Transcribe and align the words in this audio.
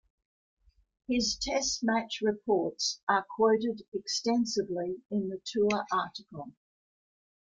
His 1.07 1.37
Test 1.39 1.83
match 1.83 2.21
reports 2.23 3.01
are 3.07 3.23
quoted 3.35 3.83
extensively 3.93 5.03
in 5.11 5.29
the 5.29 5.39
tour 5.45 5.85
article. 5.91 6.53